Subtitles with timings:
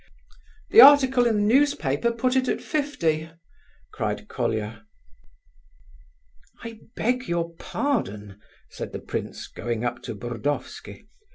[0.71, 3.29] "The article in the newspaper put it at fifty!"
[3.93, 4.87] cried Colia.
[6.63, 8.41] "I beg your pardon,"
[8.71, 11.05] said the prince, going up to Burdovsky.